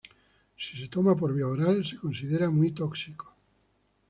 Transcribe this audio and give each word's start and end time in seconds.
Si 0.57 0.77
se 0.79 0.87
toma 0.87 1.15
por 1.15 1.31
vía 1.31 1.45
oral 1.47 1.85
se 1.85 1.95
considera 1.99 2.49
muy 2.49 2.71
tóxico. 2.71 3.35